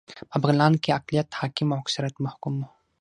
په 0.29 0.35
بغلان 0.43 0.73
کې 0.81 0.95
اقليت 0.99 1.29
حاکم 1.39 1.67
او 1.73 1.79
اکثريت 1.83 2.15
محکوم 2.25 2.53
و 2.59 2.65